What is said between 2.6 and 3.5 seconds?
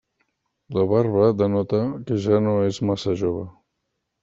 és massa jove.